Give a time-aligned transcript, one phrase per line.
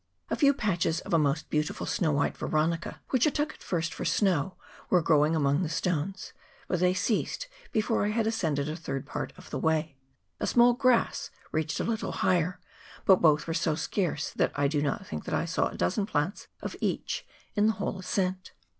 [0.31, 3.95] A few patches of a most beautiful snow white Veronica, which I at first took
[3.99, 4.55] for snow,
[4.89, 6.33] were growing among the stones,
[6.67, 9.97] but they ceased before I had ascended a third part of the way.
[10.39, 12.59] A small grass reached a little higher,
[13.05, 16.47] but both were so scarce that I do not think I saw a dozen plants
[16.63, 17.23] of each
[17.55, 18.53] in the whole ascent.